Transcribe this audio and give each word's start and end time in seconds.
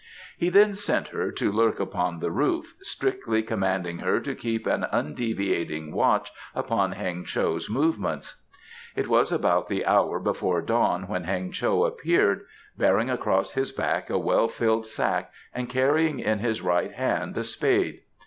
He 0.35 0.49
then 0.49 0.73
sent 0.73 1.09
her 1.09 1.31
to 1.33 1.51
lurk 1.51 1.79
upon 1.79 2.21
the 2.21 2.31
roof, 2.31 2.73
strictly 2.81 3.43
commanding 3.43 3.99
her 3.99 4.19
to 4.21 4.33
keep 4.33 4.65
an 4.65 4.87
undeviating 4.91 5.93
watch 5.93 6.31
upon 6.55 6.93
Heng 6.93 7.23
cho's 7.23 7.69
movements. 7.69 8.41
It 8.95 9.07
was 9.07 9.31
about 9.31 9.67
the 9.69 9.85
hour 9.85 10.19
before 10.19 10.63
dawn 10.63 11.07
when 11.07 11.25
Heng 11.25 11.51
cho 11.51 11.83
appeared, 11.83 12.47
bearing 12.75 13.11
across 13.11 13.51
his 13.53 13.71
back 13.71 14.09
a 14.09 14.17
well 14.17 14.47
filled 14.47 14.87
sack 14.87 15.31
and 15.53 15.69
carrying 15.69 16.17
in 16.19 16.39
his 16.39 16.63
right 16.63 16.91
hand 16.93 17.37
a 17.37 17.43
spade. 17.43 18.01